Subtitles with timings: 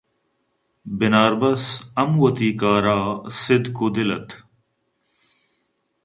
[0.97, 1.63] بناربس
[1.99, 2.85] ہم وتی کار
[3.29, 4.29] ءَسِدک ءُدل اَت